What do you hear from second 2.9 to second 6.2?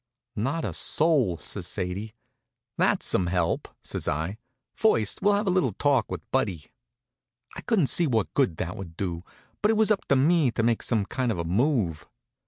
some help," says I. "First we'll have a little talk